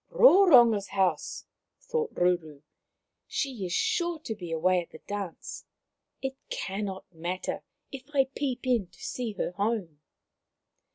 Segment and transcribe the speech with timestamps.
[0.09, 1.45] "Roronga's house!"
[1.91, 2.63] thought Ruru."
[3.27, 5.65] She is sure to be away at the dance.
[6.23, 9.99] It cannot matter if I peep in to see her home."